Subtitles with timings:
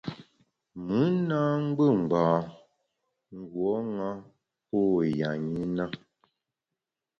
[0.85, 2.23] Mùn na ngbù ngbâ
[3.37, 4.09] nguo ṅa
[4.67, 4.77] pô
[5.19, 5.85] ya ṅi na.